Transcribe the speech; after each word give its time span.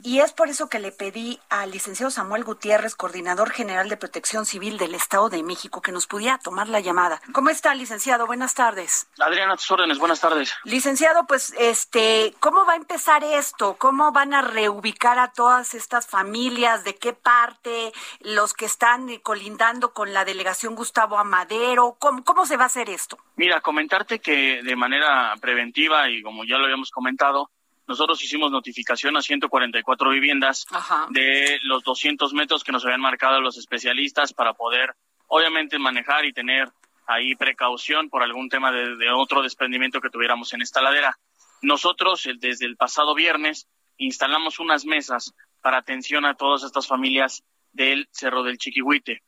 Y 0.00 0.20
es 0.20 0.32
por 0.32 0.48
eso 0.48 0.68
que 0.68 0.78
le 0.78 0.92
pedí 0.92 1.40
al 1.50 1.72
licenciado 1.72 2.12
Samuel 2.12 2.44
Gutiérrez, 2.44 2.94
coordinador 2.94 3.50
general 3.50 3.88
de 3.88 3.96
Protección 3.96 4.46
Civil 4.46 4.78
del 4.78 4.94
Estado 4.94 5.28
de 5.28 5.42
México, 5.42 5.82
que 5.82 5.90
nos 5.90 6.06
pudiera 6.06 6.38
tomar 6.38 6.68
la 6.68 6.78
llamada. 6.78 7.20
¿Cómo 7.32 7.50
está, 7.50 7.74
licenciado? 7.74 8.24
Buenas 8.24 8.54
tardes. 8.54 9.08
Adriana, 9.18 9.56
tus 9.56 9.68
órdenes. 9.72 9.98
Buenas 9.98 10.20
tardes. 10.20 10.54
Licenciado, 10.62 11.26
pues, 11.26 11.52
este, 11.58 12.32
¿cómo 12.38 12.64
va 12.64 12.74
a 12.74 12.76
empezar 12.76 13.24
esto? 13.24 13.74
¿Cómo 13.76 14.12
van 14.12 14.34
a 14.34 14.42
reubicar 14.42 15.18
a 15.18 15.32
todas 15.32 15.74
estas 15.74 16.06
familias? 16.06 16.84
¿De 16.84 16.94
qué 16.94 17.12
parte? 17.12 17.92
¿Los 18.20 18.54
que 18.54 18.66
están 18.66 19.08
colindando 19.18 19.92
con 19.92 20.14
la 20.14 20.24
delegación 20.24 20.76
Gustavo 20.76 21.18
Amadero? 21.18 21.96
¿Cómo, 21.98 22.22
cómo 22.22 22.46
se 22.46 22.56
va 22.56 22.62
a 22.62 22.66
hacer 22.66 22.88
esto? 22.88 23.18
Mira, 23.34 23.60
comentarte 23.62 24.20
que 24.20 24.62
de 24.62 24.76
manera 24.76 25.34
preventiva 25.40 26.08
y 26.08 26.22
como 26.22 26.44
ya 26.44 26.56
lo 26.56 26.66
habíamos 26.66 26.92
comentado, 26.92 27.50
nosotros 27.88 28.22
hicimos 28.22 28.52
notificación 28.52 29.16
a 29.16 29.22
144 29.22 30.10
viviendas 30.10 30.66
Ajá. 30.70 31.06
de 31.10 31.58
los 31.62 31.82
200 31.82 32.34
metros 32.34 32.62
que 32.62 32.70
nos 32.70 32.84
habían 32.84 33.00
marcado 33.00 33.40
los 33.40 33.56
especialistas 33.56 34.34
para 34.34 34.52
poder, 34.52 34.94
obviamente, 35.26 35.78
manejar 35.78 36.26
y 36.26 36.34
tener 36.34 36.68
ahí 37.06 37.34
precaución 37.34 38.10
por 38.10 38.22
algún 38.22 38.50
tema 38.50 38.70
de, 38.70 38.96
de 38.96 39.10
otro 39.10 39.42
desprendimiento 39.42 40.02
que 40.02 40.10
tuviéramos 40.10 40.52
en 40.52 40.60
esta 40.60 40.82
ladera. 40.82 41.18
Nosotros, 41.62 42.28
desde 42.38 42.66
el 42.66 42.76
pasado 42.76 43.14
viernes, 43.14 43.66
instalamos 43.96 44.60
unas 44.60 44.84
mesas 44.84 45.34
para 45.62 45.78
atención 45.78 46.26
a 46.26 46.34
todas 46.34 46.64
estas 46.64 46.86
familias 46.86 47.42
del 47.72 48.06
Cerro 48.12 48.42
del 48.42 48.58
Chiquihuite. 48.58 49.22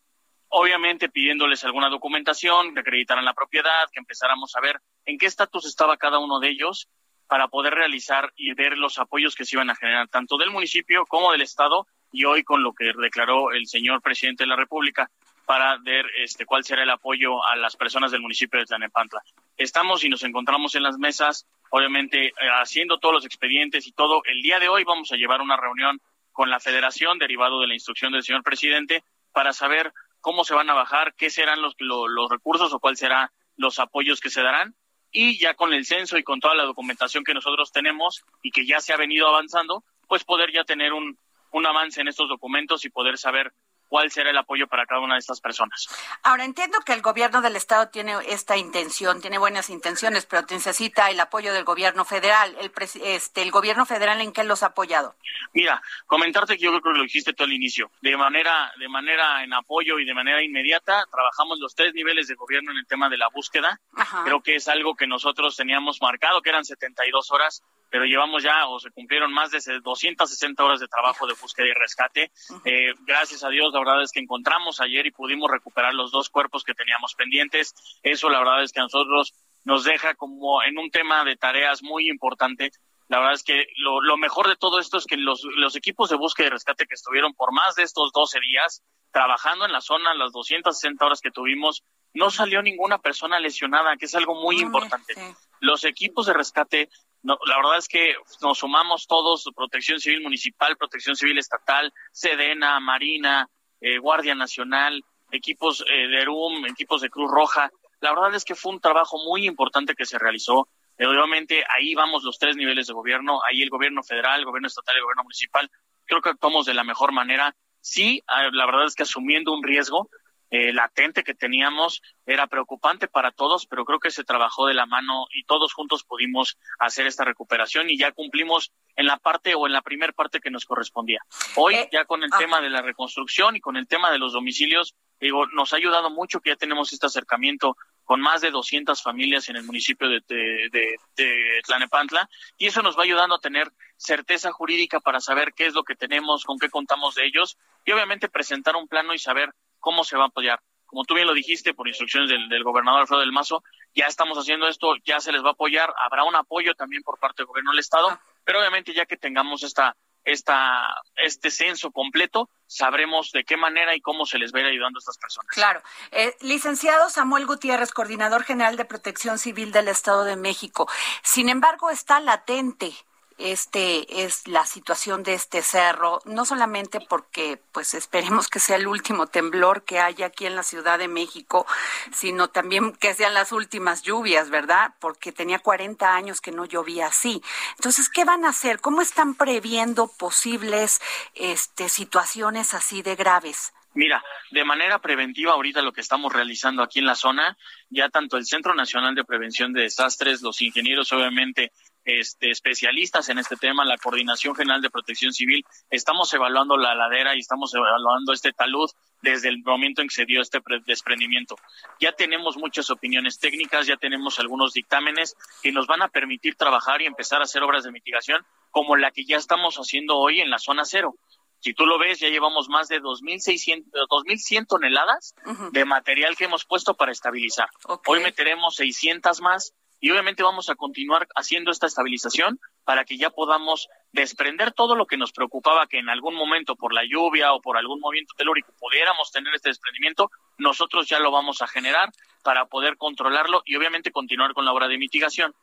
Obviamente 0.48 1.08
pidiéndoles 1.08 1.64
alguna 1.64 1.88
documentación, 1.88 2.74
que 2.74 2.80
acreditaran 2.80 3.24
la 3.24 3.34
propiedad, 3.34 3.88
que 3.90 4.00
empezáramos 4.00 4.54
a 4.54 4.60
ver 4.60 4.80
en 5.06 5.16
qué 5.16 5.26
estatus 5.26 5.64
estaba 5.64 5.96
cada 5.96 6.18
uno 6.18 6.40
de 6.40 6.50
ellos 6.50 6.88
para 7.30 7.46
poder 7.46 7.72
realizar 7.74 8.32
y 8.34 8.52
ver 8.54 8.76
los 8.76 8.98
apoyos 8.98 9.36
que 9.36 9.44
se 9.44 9.54
iban 9.54 9.70
a 9.70 9.76
generar 9.76 10.08
tanto 10.08 10.36
del 10.36 10.50
municipio 10.50 11.06
como 11.06 11.30
del 11.30 11.42
Estado 11.42 11.86
y 12.10 12.24
hoy 12.24 12.42
con 12.42 12.64
lo 12.64 12.72
que 12.72 12.92
declaró 13.00 13.52
el 13.52 13.68
señor 13.68 14.02
presidente 14.02 14.42
de 14.42 14.48
la 14.48 14.56
República 14.56 15.08
para 15.46 15.78
ver 15.78 16.06
este 16.18 16.44
cuál 16.44 16.64
será 16.64 16.82
el 16.82 16.90
apoyo 16.90 17.44
a 17.46 17.54
las 17.54 17.76
personas 17.76 18.10
del 18.10 18.20
municipio 18.20 18.58
de 18.58 18.66
Tlanepantla. 18.66 19.22
Estamos 19.56 20.02
y 20.02 20.08
nos 20.08 20.24
encontramos 20.24 20.74
en 20.74 20.82
las 20.82 20.98
mesas, 20.98 21.46
obviamente 21.70 22.26
eh, 22.26 22.32
haciendo 22.60 22.98
todos 22.98 23.14
los 23.14 23.24
expedientes 23.24 23.86
y 23.86 23.92
todo. 23.92 24.22
El 24.24 24.42
día 24.42 24.58
de 24.58 24.68
hoy 24.68 24.82
vamos 24.82 25.12
a 25.12 25.16
llevar 25.16 25.40
una 25.40 25.56
reunión 25.56 26.00
con 26.32 26.50
la 26.50 26.58
Federación 26.58 27.18
derivado 27.20 27.60
de 27.60 27.68
la 27.68 27.74
instrucción 27.74 28.10
del 28.10 28.24
señor 28.24 28.42
presidente 28.42 29.04
para 29.32 29.52
saber 29.52 29.92
cómo 30.20 30.42
se 30.42 30.54
van 30.54 30.68
a 30.68 30.74
bajar, 30.74 31.14
qué 31.14 31.30
serán 31.30 31.62
los, 31.62 31.76
lo- 31.78 32.08
los 32.08 32.28
recursos 32.28 32.72
o 32.72 32.80
cuál 32.80 32.96
serán 32.96 33.28
los 33.56 33.78
apoyos 33.78 34.20
que 34.20 34.30
se 34.30 34.42
darán 34.42 34.74
y 35.12 35.38
ya 35.38 35.54
con 35.54 35.72
el 35.72 35.84
censo 35.84 36.18
y 36.18 36.22
con 36.22 36.40
toda 36.40 36.54
la 36.54 36.64
documentación 36.64 37.24
que 37.24 37.34
nosotros 37.34 37.72
tenemos 37.72 38.22
y 38.42 38.50
que 38.50 38.66
ya 38.66 38.80
se 38.80 38.92
ha 38.92 38.96
venido 38.96 39.28
avanzando, 39.28 39.84
pues 40.08 40.24
poder 40.24 40.52
ya 40.52 40.64
tener 40.64 40.92
un, 40.92 41.18
un 41.52 41.66
avance 41.66 42.00
en 42.00 42.08
estos 42.08 42.28
documentos 42.28 42.84
y 42.84 42.90
poder 42.90 43.18
saber 43.18 43.52
cuál 43.90 44.10
será 44.10 44.30
el 44.30 44.38
apoyo 44.38 44.68
para 44.68 44.86
cada 44.86 45.00
una 45.00 45.14
de 45.14 45.18
estas 45.18 45.40
personas. 45.40 45.88
Ahora 46.22 46.44
entiendo 46.44 46.78
que 46.86 46.92
el 46.92 47.02
gobierno 47.02 47.42
del 47.42 47.56
estado 47.56 47.88
tiene 47.88 48.14
esta 48.28 48.56
intención, 48.56 49.20
tiene 49.20 49.36
buenas 49.36 49.68
intenciones, 49.68 50.26
pero 50.26 50.46
necesita 50.48 51.10
el 51.10 51.18
apoyo 51.18 51.52
del 51.52 51.64
gobierno 51.64 52.04
federal. 52.04 52.56
El, 52.60 52.72
este, 53.04 53.42
el 53.42 53.50
gobierno 53.50 53.84
federal 53.84 54.20
en 54.20 54.32
qué 54.32 54.44
los 54.44 54.62
ha 54.62 54.66
apoyado. 54.66 55.16
Mira, 55.52 55.82
comentarte 56.06 56.56
que 56.56 56.64
yo 56.64 56.70
creo 56.70 56.94
que 56.94 56.98
lo 56.98 57.02
dijiste 57.02 57.32
tú 57.32 57.42
al 57.42 57.52
inicio. 57.52 57.90
De 58.00 58.16
manera, 58.16 58.72
de 58.78 58.88
manera 58.88 59.42
en 59.42 59.52
apoyo 59.52 59.98
y 59.98 60.04
de 60.04 60.14
manera 60.14 60.40
inmediata, 60.40 61.04
trabajamos 61.10 61.58
los 61.58 61.74
tres 61.74 61.92
niveles 61.92 62.28
de 62.28 62.36
gobierno 62.36 62.70
en 62.70 62.78
el 62.78 62.86
tema 62.86 63.08
de 63.08 63.18
la 63.18 63.28
búsqueda. 63.28 63.80
Ajá. 63.96 64.22
Creo 64.24 64.40
que 64.40 64.54
es 64.54 64.68
algo 64.68 64.94
que 64.94 65.08
nosotros 65.08 65.56
teníamos 65.56 66.00
marcado, 66.00 66.40
que 66.42 66.50
eran 66.50 66.64
72 66.64 67.32
horas, 67.32 67.64
pero 67.90 68.04
llevamos 68.04 68.42
ya 68.42 68.66
o 68.68 68.78
se 68.78 68.90
cumplieron 68.90 69.32
más 69.32 69.50
de 69.50 69.58
260 69.80 70.64
horas 70.64 70.80
de 70.80 70.86
trabajo 70.86 71.26
de 71.26 71.34
búsqueda 71.34 71.66
y 71.66 71.72
rescate. 71.72 72.30
Eh, 72.64 72.94
gracias 73.00 73.42
a 73.42 73.48
Dios, 73.48 73.72
la 73.74 73.79
verdad 73.80 74.02
es 74.02 74.12
que 74.12 74.20
encontramos 74.20 74.80
ayer 74.80 75.06
y 75.06 75.10
pudimos 75.10 75.50
recuperar 75.50 75.92
los 75.94 76.10
dos 76.10 76.30
cuerpos 76.30 76.64
que 76.64 76.74
teníamos 76.74 77.14
pendientes. 77.14 77.74
Eso, 78.02 78.28
la 78.30 78.38
verdad 78.38 78.62
es 78.62 78.72
que 78.72 78.80
a 78.80 78.84
nosotros 78.84 79.34
nos 79.64 79.84
deja 79.84 80.14
como 80.14 80.62
en 80.62 80.78
un 80.78 80.90
tema 80.90 81.24
de 81.24 81.36
tareas 81.36 81.82
muy 81.82 82.08
importante. 82.08 82.70
La 83.08 83.18
verdad 83.18 83.34
es 83.34 83.42
que 83.42 83.66
lo, 83.78 84.00
lo 84.00 84.16
mejor 84.16 84.48
de 84.48 84.56
todo 84.56 84.78
esto 84.78 84.96
es 84.96 85.04
que 85.04 85.16
los, 85.16 85.42
los 85.56 85.74
equipos 85.76 86.10
de 86.10 86.16
búsqueda 86.16 86.46
y 86.46 86.50
rescate 86.50 86.86
que 86.86 86.94
estuvieron 86.94 87.34
por 87.34 87.52
más 87.52 87.74
de 87.74 87.82
estos 87.82 88.12
12 88.12 88.38
días 88.40 88.82
trabajando 89.10 89.64
en 89.66 89.72
la 89.72 89.80
zona, 89.80 90.14
las 90.14 90.30
260 90.32 91.04
horas 91.04 91.20
que 91.20 91.32
tuvimos, 91.32 91.82
no 92.14 92.30
salió 92.30 92.62
ninguna 92.62 92.98
persona 92.98 93.40
lesionada, 93.40 93.96
que 93.96 94.06
es 94.06 94.14
algo 94.14 94.36
muy 94.40 94.56
No, 94.56 94.62
importante. 94.62 95.14
sí. 95.14 95.20
Los 95.60 95.84
equipos 95.84 96.26
de 96.26 96.32
rescate, 96.32 96.88
no, 97.22 97.36
la 97.44 97.56
verdad 97.56 97.76
es 97.78 97.88
que 97.88 98.14
nos 98.40 98.58
sumamos 98.58 99.06
todos, 99.08 99.44
Protección 99.54 99.98
Civil 100.00 100.22
Municipal, 100.22 100.76
Protección 100.76 101.16
Civil 101.16 101.38
Estatal, 101.38 101.92
Sedena, 102.12 102.78
Marina, 102.80 103.48
eh, 103.80 103.98
Guardia 103.98 104.34
Nacional, 104.34 105.04
equipos 105.30 105.84
eh, 105.88 106.08
de 106.08 106.22
ERUM, 106.22 106.66
equipos 106.66 107.00
de 107.00 107.10
Cruz 107.10 107.30
Roja. 107.30 107.70
La 108.00 108.10
verdad 108.10 108.34
es 108.34 108.44
que 108.44 108.54
fue 108.54 108.72
un 108.72 108.80
trabajo 108.80 109.18
muy 109.18 109.46
importante 109.46 109.94
que 109.94 110.06
se 110.06 110.18
realizó. 110.18 110.68
Eh, 110.98 111.06
obviamente 111.06 111.64
ahí 111.74 111.94
vamos 111.94 112.24
los 112.24 112.38
tres 112.38 112.56
niveles 112.56 112.86
de 112.86 112.92
gobierno, 112.92 113.40
ahí 113.46 113.62
el 113.62 113.70
gobierno 113.70 114.02
federal, 114.02 114.40
el 114.40 114.46
gobierno 114.46 114.68
estatal 114.68 114.94
y 114.94 114.98
el 114.98 115.04
gobierno 115.04 115.24
municipal. 115.24 115.70
Creo 116.04 116.20
que 116.20 116.30
actuamos 116.30 116.66
de 116.66 116.74
la 116.74 116.84
mejor 116.84 117.12
manera. 117.12 117.54
Sí, 117.80 118.18
eh, 118.18 118.50
la 118.52 118.66
verdad 118.66 118.86
es 118.86 118.94
que 118.94 119.04
asumiendo 119.04 119.52
un 119.52 119.62
riesgo, 119.62 120.10
eh, 120.50 120.72
latente 120.72 121.22
que 121.24 121.34
teníamos 121.34 122.02
era 122.26 122.46
preocupante 122.48 123.06
para 123.08 123.30
todos, 123.30 123.66
pero 123.66 123.84
creo 123.84 124.00
que 124.00 124.10
se 124.10 124.24
trabajó 124.24 124.66
de 124.66 124.74
la 124.74 124.86
mano 124.86 125.26
y 125.32 125.44
todos 125.44 125.72
juntos 125.72 126.04
pudimos 126.04 126.58
hacer 126.78 127.06
esta 127.06 127.24
recuperación 127.24 127.88
y 127.88 127.96
ya 127.98 128.12
cumplimos 128.12 128.72
en 128.96 129.06
la 129.06 129.16
parte 129.16 129.54
o 129.54 129.66
en 129.66 129.72
la 129.72 129.82
primera 129.82 130.12
parte 130.12 130.40
que 130.40 130.50
nos 130.50 130.64
correspondía. 130.64 131.20
Hoy 131.56 131.74
Eh, 131.76 131.88
ya 131.92 132.04
con 132.04 132.22
el 132.22 132.30
ah. 132.32 132.38
tema 132.38 132.60
de 132.60 132.68
la 132.70 132.82
reconstrucción 132.82 133.56
y 133.56 133.60
con 133.60 133.76
el 133.76 133.86
tema 133.86 134.10
de 134.10 134.18
los 134.18 134.32
domicilios, 134.32 134.94
digo, 135.20 135.46
nos 135.48 135.72
ha 135.72 135.76
ayudado 135.76 136.10
mucho 136.10 136.40
que 136.40 136.50
ya 136.50 136.56
tenemos 136.56 136.92
este 136.92 137.06
acercamiento 137.06 137.76
con 138.04 138.20
más 138.20 138.40
de 138.40 138.50
200 138.50 139.00
familias 139.02 139.48
en 139.48 139.56
el 139.56 139.62
municipio 139.62 140.08
de, 140.08 140.20
de, 140.26 140.68
de- 140.72 140.96
de 141.16 141.60
Tlanepantla 141.64 142.28
y 142.58 142.66
eso 142.66 142.82
nos 142.82 142.98
va 142.98 143.04
ayudando 143.04 143.36
a 143.36 143.40
tener 143.40 143.70
certeza 143.96 144.50
jurídica 144.50 144.98
para 144.98 145.20
saber 145.20 145.52
qué 145.54 145.66
es 145.66 145.74
lo 145.74 145.84
que 145.84 145.94
tenemos, 145.94 146.42
con 146.44 146.58
qué 146.58 146.68
contamos 146.70 147.14
de 147.14 147.26
ellos 147.26 147.56
y 147.84 147.92
obviamente 147.92 148.28
presentar 148.28 148.74
un 148.74 148.88
plano 148.88 149.14
y 149.14 149.18
saber 149.20 149.52
cómo 149.80 150.04
se 150.04 150.16
va 150.16 150.24
a 150.24 150.28
apoyar. 150.28 150.60
Como 150.86 151.04
tú 151.04 151.14
bien 151.14 151.26
lo 151.26 151.34
dijiste, 151.34 151.72
por 151.72 151.86
instrucciones 151.86 152.28
del, 152.28 152.64
gobernador 152.64 153.02
Alfredo 153.02 153.20
del 153.20 153.30
Mazo, 153.30 153.62
ya 153.94 154.06
estamos 154.06 154.36
haciendo 154.38 154.66
esto, 154.66 154.94
ya 155.04 155.20
se 155.20 155.30
les 155.30 155.42
va 155.42 155.50
a 155.50 155.52
apoyar, 155.52 155.92
habrá 156.04 156.24
un 156.24 156.34
apoyo 156.34 156.74
también 156.74 157.02
por 157.02 157.18
parte 157.18 157.42
del 157.42 157.46
gobierno 157.46 157.70
del 157.70 157.78
Estado, 157.78 158.18
pero 158.44 158.58
obviamente 158.58 158.92
ya 158.92 159.06
que 159.06 159.16
tengamos 159.16 159.62
esta, 159.62 159.96
esta, 160.24 161.00
este 161.14 161.52
censo 161.52 161.92
completo, 161.92 162.50
sabremos 162.66 163.30
de 163.30 163.44
qué 163.44 163.56
manera 163.56 163.94
y 163.94 164.00
cómo 164.00 164.26
se 164.26 164.38
les 164.38 164.52
va 164.52 164.58
a 164.58 164.62
ir 164.62 164.66
ayudando 164.68 164.98
a 164.98 165.00
estas 165.00 165.18
personas. 165.18 165.48
Claro. 165.54 165.80
Eh, 166.10 166.36
licenciado 166.40 167.08
Samuel 167.08 167.46
Gutiérrez, 167.46 167.92
coordinador 167.92 168.42
general 168.42 168.76
de 168.76 168.84
Protección 168.84 169.38
Civil 169.38 169.70
del 169.70 169.86
Estado 169.86 170.24
de 170.24 170.36
México. 170.36 170.88
Sin 171.22 171.48
embargo, 171.48 171.90
está 171.90 172.18
latente 172.18 172.92
este 173.40 174.24
es 174.24 174.46
la 174.46 174.66
situación 174.66 175.22
de 175.22 175.34
este 175.34 175.62
cerro, 175.62 176.20
no 176.24 176.44
solamente 176.44 177.00
porque 177.00 177.58
pues 177.72 177.94
esperemos 177.94 178.48
que 178.48 178.60
sea 178.60 178.76
el 178.76 178.86
último 178.86 179.26
temblor 179.26 179.84
que 179.84 179.98
haya 179.98 180.26
aquí 180.26 180.46
en 180.46 180.54
la 180.54 180.62
Ciudad 180.62 180.98
de 180.98 181.08
México, 181.08 181.66
sino 182.12 182.48
también 182.48 182.92
que 182.92 183.14
sean 183.14 183.34
las 183.34 183.52
últimas 183.52 184.02
lluvias, 184.02 184.50
¿verdad? 184.50 184.94
Porque 185.00 185.32
tenía 185.32 185.58
40 185.58 186.14
años 186.14 186.40
que 186.40 186.52
no 186.52 186.66
llovía 186.66 187.06
así. 187.06 187.42
Entonces, 187.76 188.08
¿qué 188.08 188.24
van 188.24 188.44
a 188.44 188.50
hacer? 188.50 188.80
¿Cómo 188.80 189.00
están 189.00 189.34
previendo 189.34 190.08
posibles 190.08 191.00
este 191.34 191.88
situaciones 191.88 192.74
así 192.74 193.02
de 193.02 193.16
graves? 193.16 193.72
Mira, 193.92 194.22
de 194.52 194.64
manera 194.64 195.00
preventiva 195.00 195.52
ahorita 195.52 195.82
lo 195.82 195.92
que 195.92 196.00
estamos 196.00 196.32
realizando 196.32 196.82
aquí 196.82 197.00
en 197.00 197.06
la 197.06 197.16
zona, 197.16 197.58
ya 197.88 198.08
tanto 198.08 198.36
el 198.36 198.46
Centro 198.46 198.72
Nacional 198.72 199.16
de 199.16 199.24
Prevención 199.24 199.72
de 199.72 199.82
Desastres, 199.82 200.42
los 200.42 200.62
ingenieros 200.62 201.12
obviamente 201.12 201.72
este, 202.18 202.50
especialistas 202.50 203.28
en 203.28 203.38
este 203.38 203.56
tema, 203.56 203.84
la 203.84 203.98
Coordinación 203.98 204.54
General 204.54 204.80
de 204.80 204.90
Protección 204.90 205.32
Civil, 205.32 205.64
estamos 205.90 206.32
evaluando 206.34 206.76
la 206.76 206.94
ladera 206.94 207.36
y 207.36 207.40
estamos 207.40 207.74
evaluando 207.74 208.32
este 208.32 208.52
talud 208.52 208.90
desde 209.22 209.48
el 209.48 209.62
momento 209.62 210.02
en 210.02 210.08
que 210.08 210.14
se 210.14 210.24
dio 210.24 210.40
este 210.40 210.60
desprendimiento. 210.86 211.56
Ya 212.00 212.12
tenemos 212.12 212.56
muchas 212.56 212.90
opiniones 212.90 213.38
técnicas, 213.38 213.86
ya 213.86 213.96
tenemos 213.96 214.38
algunos 214.38 214.72
dictámenes 214.72 215.36
que 215.62 215.72
nos 215.72 215.86
van 215.86 216.02
a 216.02 216.08
permitir 216.08 216.56
trabajar 216.56 217.02
y 217.02 217.06
empezar 217.06 217.40
a 217.40 217.44
hacer 217.44 217.62
obras 217.62 217.84
de 217.84 217.92
mitigación 217.92 218.44
como 218.70 218.96
la 218.96 219.10
que 219.10 219.24
ya 219.24 219.36
estamos 219.36 219.76
haciendo 219.76 220.16
hoy 220.16 220.40
en 220.40 220.50
la 220.50 220.58
zona 220.58 220.84
cero. 220.84 221.14
Si 221.60 221.74
tú 221.74 221.84
lo 221.84 221.98
ves, 221.98 222.18
ya 222.18 222.28
llevamos 222.28 222.70
más 222.70 222.88
de 222.88 223.02
2.600, 223.02 223.84
2.100 224.08 224.66
toneladas 224.66 225.34
de 225.72 225.84
material 225.84 226.34
que 226.34 226.44
hemos 226.44 226.64
puesto 226.64 226.94
para 226.94 227.12
estabilizar. 227.12 227.68
Hoy 228.06 228.20
meteremos 228.20 228.76
600 228.76 229.42
más 229.42 229.74
y 230.00 230.10
obviamente 230.10 230.42
vamos 230.42 230.70
a 230.70 230.74
continuar 230.74 231.28
haciendo 231.36 231.70
esta 231.70 231.86
estabilización 231.86 232.58
para 232.84 233.04
que 233.04 233.18
ya 233.18 233.30
podamos 233.30 233.88
desprender 234.12 234.72
todo 234.72 234.96
lo 234.96 235.06
que 235.06 235.16
nos 235.16 235.32
preocupaba 235.32 235.86
que 235.86 235.98
en 235.98 236.08
algún 236.08 236.34
momento 236.34 236.74
por 236.74 236.92
la 236.92 237.02
lluvia 237.04 237.52
o 237.52 237.60
por 237.60 237.76
algún 237.76 238.00
movimiento 238.00 238.34
telúrico 238.36 238.72
pudiéramos 238.78 239.30
tener 239.30 239.54
este 239.54 239.68
desprendimiento, 239.68 240.30
nosotros 240.58 241.06
ya 241.06 241.18
lo 241.18 241.30
vamos 241.30 241.62
a 241.62 241.68
generar 241.68 242.10
para 242.42 242.66
poder 242.66 242.96
controlarlo 242.96 243.62
y 243.64 243.76
obviamente 243.76 244.10
continuar 244.10 244.54
con 244.54 244.64
la 244.64 244.72
obra 244.72 244.88
de 244.88 244.98
mitigación. 244.98 245.54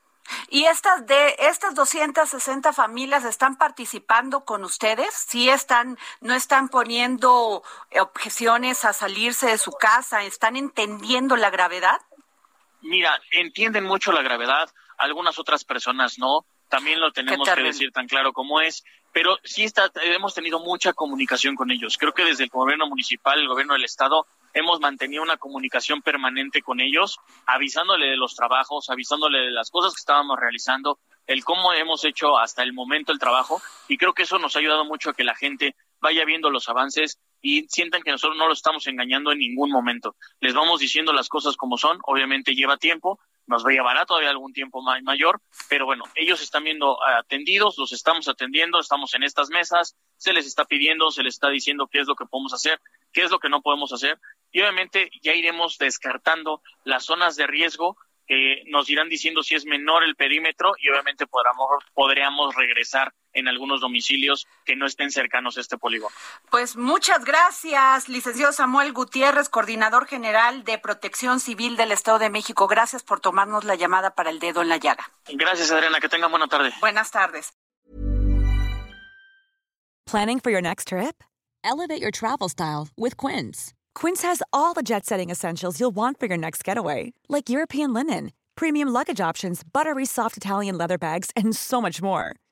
¿Y 0.50 0.66
estas 0.66 1.06
de 1.08 1.36
estas 1.40 1.74
260 1.74 2.74
familias 2.74 3.24
están 3.24 3.58
participando 3.58 4.44
con 4.44 4.64
ustedes? 4.64 5.14
¿Sí 5.14 5.50
están 5.50 5.98
no 6.22 6.34
están 6.34 6.68
poniendo 6.70 7.64
objeciones 8.00 8.84
a 8.86 8.94
salirse 8.94 9.48
de 9.48 9.58
su 9.58 9.72
casa? 9.72 10.24
¿Están 10.24 10.58
entendiendo 10.58 11.38
la 11.38 11.50
gravedad? 11.50 12.02
Mira, 12.82 13.20
entienden 13.32 13.84
mucho 13.84 14.12
la 14.12 14.22
gravedad, 14.22 14.70
algunas 14.98 15.40
otras 15.40 15.64
personas 15.64 16.18
no. 16.18 16.46
También 16.70 17.00
lo 17.00 17.12
tenemos 17.12 17.50
que 17.50 17.64
decir 17.64 17.92
tan 17.92 18.08
claro 18.08 18.34
como 18.34 18.60
es, 18.60 18.84
pero 19.14 19.38
sí 19.44 19.64
está, 19.64 19.90
hemos 20.04 20.34
tenido 20.34 20.60
mucha 20.60 20.92
comunicación 20.94 21.56
con 21.56 21.72
ellos. 21.72 21.98
Creo 21.98 22.14
que 22.14 22.26
desde 22.26 22.44
el 22.44 22.50
gobierno 22.50 22.88
municipal, 22.88 23.40
el 23.40 23.48
gobierno 23.48 23.74
del 23.74 23.86
estado, 23.86 24.28
hemos 24.54 24.80
mantenido 24.80 25.24
una 25.24 25.38
comunicación 25.38 26.02
permanente 26.02 26.62
con 26.62 26.82
ellos, 26.82 27.20
avisándole 27.46 28.08
de 28.08 28.18
los 28.18 28.36
trabajos, 28.36 28.90
avisándole 28.90 29.40
de 29.40 29.52
las 29.52 29.72
cosas 29.72 29.94
que 29.94 30.00
estábamos 30.00 30.38
realizando, 30.38 31.00
el 31.26 31.44
cómo 31.44 31.74
hemos 31.74 32.04
hecho 32.06 32.38
hasta 32.38 32.64
el 32.64 32.74
momento 32.74 33.12
el 33.12 33.20
trabajo, 33.20 33.62
y 33.88 33.98
creo 33.98 34.14
que 34.14 34.24
eso 34.24 34.38
nos 34.40 34.56
ha 34.56 34.60
ayudado 34.60 34.84
mucho 34.86 35.12
a 35.12 35.14
que 35.14 35.24
la 35.24 35.36
gente 35.36 35.76
vaya 36.00 36.26
viendo 36.26 36.50
los 36.50 36.70
avances 36.70 37.20
y 37.42 37.68
sientan 37.70 38.02
que 38.02 38.12
nosotros 38.12 38.38
no 38.38 38.48
los 38.48 38.60
estamos 38.60 38.88
engañando 38.88 39.32
en 39.32 39.40
ningún 39.40 39.72
momento. 39.72 40.16
Les 40.40 40.54
vamos 40.54 40.80
diciendo 40.80 41.14
las 41.14 41.30
cosas 41.30 41.56
como 41.56 41.78
son, 41.78 42.00
obviamente 42.04 42.56
lleva 42.56 42.78
tiempo, 42.78 43.20
nos 43.48 43.66
va 43.66 43.70
a 43.70 43.74
llevar 43.74 44.06
todavía 44.06 44.30
algún 44.30 44.52
tiempo 44.52 44.82
mayor, 44.82 45.42
pero 45.70 45.86
bueno, 45.86 46.04
ellos 46.16 46.42
están 46.42 46.66
viendo 46.66 46.98
atendidos, 47.06 47.78
los 47.78 47.94
estamos 47.94 48.28
atendiendo, 48.28 48.80
estamos 48.80 49.14
en 49.14 49.24
estas 49.24 49.50
mesas, 49.50 49.96
se 50.18 50.34
les 50.34 50.46
está 50.46 50.66
pidiendo, 50.66 51.12
se 51.12 51.24
les 51.24 51.36
está 51.36 51.50
diciendo 51.50 51.88
qué 51.88 52.00
es 52.00 52.08
lo 52.08 52.16
que 52.16 52.26
podemos 52.26 52.54
hacer, 52.54 52.80
qué 53.14 53.22
es 53.22 53.32
lo 53.32 53.40
que 53.40 53.50
no 53.50 53.62
podemos 53.62 53.94
hacer, 53.94 54.20
y 54.52 54.60
obviamente 54.62 55.10
ya 55.22 55.34
iremos 55.34 55.78
descartando 55.78 56.62
las 56.84 57.06
zonas 57.06 57.38
de 57.38 57.48
riesgo 57.48 57.98
que 58.28 58.64
nos 58.68 58.90
irán 58.90 59.08
diciendo 59.08 59.42
si 59.42 59.56
es 59.56 59.66
menor 59.66 60.04
el 60.04 60.16
perímetro 60.16 60.74
y 60.78 60.90
obviamente 60.90 61.26
podríamos 61.94 62.56
regresar 62.56 63.14
en 63.38 63.48
algunos 63.48 63.82
domicilios 63.82 64.48
que 64.66 64.76
no 64.76 64.86
estén 64.86 65.12
cercanos 65.12 65.58
a 65.58 65.62
este 65.62 65.78
polígono. 65.78 66.14
Pues 66.50 66.76
muchas 66.76 67.24
gracias, 67.24 68.10
licenciado 68.10 68.52
Samuel 68.52 68.94
Gutiérrez, 68.94 69.48
coordinador 69.50 70.08
general 70.08 70.64
de 70.64 70.78
Protección 70.80 71.40
Civil 71.40 71.78
del 71.78 71.92
Estado 71.92 72.20
de 72.20 72.30
México. 72.30 72.68
Gracias 72.68 73.04
por 73.04 73.20
tomarnos 73.20 73.64
la 73.64 73.76
llamada 73.76 74.16
para 74.16 74.32
el 74.32 74.40
dedo 74.40 74.62
en 74.62 74.70
la 74.70 74.78
llaga. 74.78 75.12
Gracias, 75.28 75.72
Adriana. 75.72 76.00
Que 76.00 76.10
tengan 76.10 76.32
buena 76.32 76.48
tarde. 76.48 76.74
Buenas 76.80 77.12
tardes. 77.12 77.54
Planning 80.06 80.40
for 80.40 80.52
your 80.52 80.62
next 80.62 80.88
trip? 80.88 81.22
Elevate 81.64 82.02
your 82.02 82.12
travel 82.12 82.48
style 82.48 82.88
with 82.98 83.18
Quince. 83.18 83.74
Quince 83.94 84.22
has 84.22 84.42
all 84.54 84.74
the 84.74 84.82
jet-setting 84.82 85.30
essentials 85.30 85.80
you'll 85.80 85.96
want 85.96 86.18
for 86.18 86.28
your 86.28 86.38
next 86.38 86.64
getaway, 86.64 87.14
like 87.28 87.50
European 87.50 87.94
linen, 87.94 88.32
premium 88.56 88.88
luggage 88.88 89.20
options, 89.20 89.64
buttery 89.64 90.06
soft 90.06 90.38
Italian 90.38 90.78
leather 90.78 90.98
bags, 90.98 91.30
and 91.36 91.54
so 91.54 91.82
much 91.82 92.02
more 92.02 92.38